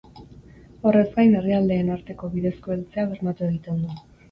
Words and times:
Horrez 0.91 1.03
gain, 1.17 1.35
herrialdeen 1.41 1.93
arteko 1.97 2.31
bidezko 2.39 2.77
heltzea 2.79 3.07
bermatu 3.15 3.49
egiten 3.53 3.81
du. 3.87 4.05